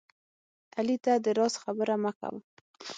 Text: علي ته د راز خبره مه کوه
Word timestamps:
علي 0.77 0.97
ته 1.03 1.13
د 1.25 1.27
راز 1.37 1.53
خبره 1.63 1.95
مه 2.03 2.11
کوه 2.19 2.39